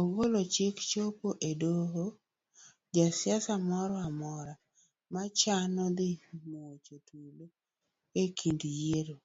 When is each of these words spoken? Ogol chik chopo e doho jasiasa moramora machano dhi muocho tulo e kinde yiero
Ogol 0.00 0.32
chik 0.54 0.76
chopo 0.90 1.28
e 1.48 1.50
doho 1.60 2.04
jasiasa 2.94 3.54
moramora 3.68 4.54
machano 5.12 5.84
dhi 5.96 6.10
muocho 6.48 6.96
tulo 7.08 7.46
e 8.22 8.24
kinde 8.38 8.68
yiero 8.80 9.16